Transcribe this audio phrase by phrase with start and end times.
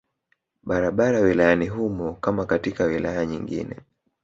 [0.63, 3.75] Barabara wilayani humo kama katika wilaya nyingine